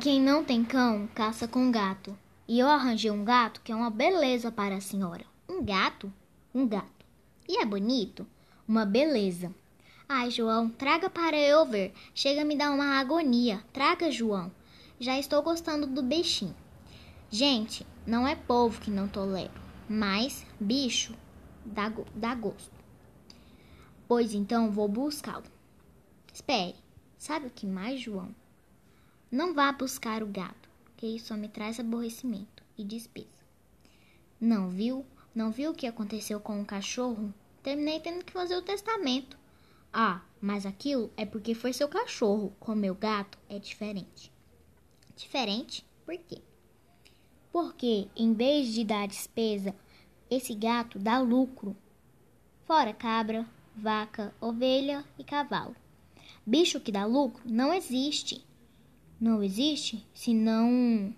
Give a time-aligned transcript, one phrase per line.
[0.00, 2.16] Quem não tem cão, caça com gato.
[2.48, 5.24] E eu arranjei um gato que é uma beleza para a senhora.
[5.48, 6.12] Um gato?
[6.54, 7.04] Um gato.
[7.48, 8.26] E é bonito?
[8.66, 9.54] Uma beleza.
[10.08, 11.92] Ai, João, traga para eu ver.
[12.14, 13.62] Chega a me dar uma agonia.
[13.72, 14.50] Traga, João.
[14.98, 16.54] Já estou gostando do bichinho.
[17.30, 19.50] Gente, não é povo que não tolero,
[19.88, 21.12] mas bicho
[21.64, 22.70] dá, dá gosto.
[24.06, 25.44] Pois então vou buscá-lo.
[26.32, 26.76] Espere,
[27.18, 28.34] sabe o que mais, João?
[29.30, 33.44] Não vá buscar o gato, que isso só me traz aborrecimento e despesa.
[34.40, 35.04] Não viu?
[35.34, 37.34] Não viu o que aconteceu com o cachorro?
[37.60, 39.36] Terminei tendo que fazer o testamento.
[39.92, 42.54] Ah, mas aquilo é porque foi seu cachorro.
[42.60, 44.30] Com meu gato é diferente.
[45.16, 45.84] Diferente?
[46.04, 46.40] Por quê?
[47.50, 49.74] Porque em vez de dar despesa,
[50.30, 51.76] esse gato dá lucro.
[52.64, 55.74] Fora cabra, vaca, ovelha e cavalo.
[56.46, 58.45] Bicho que dá lucro não existe.
[59.18, 61.14] Não existe, senão.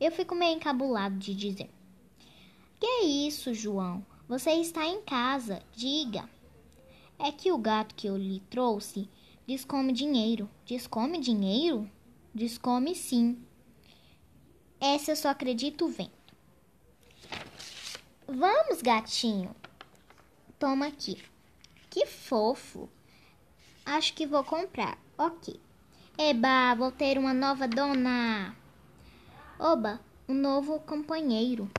[0.00, 1.70] Eu fico meio encabulado de dizer.
[2.80, 4.04] Que é isso, João?
[4.28, 6.28] Você está em casa, diga.
[7.18, 9.08] É que o gato que eu lhe trouxe
[9.46, 10.50] descome dinheiro.
[10.66, 11.90] Descome dinheiro?
[12.34, 13.38] Descome sim.
[14.80, 16.12] Essa eu só acredito vendo.
[18.26, 19.54] Vamos, gatinho.
[20.58, 21.22] Toma aqui.
[21.88, 22.88] Que fofo.
[23.86, 24.98] Acho que vou comprar.
[25.16, 25.58] Ok.
[26.20, 28.52] Eba, vou ter uma nova dona.
[29.56, 31.70] Oba, um novo companheiro.